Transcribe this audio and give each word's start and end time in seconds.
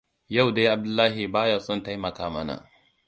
Yau 0.35 0.47
dai 0.51 0.67
Abdullahi 0.67 1.27
ba 1.27 1.47
ya 1.47 1.59
son 1.59 1.83
taimaka 1.83 2.29
mana. 2.29 2.55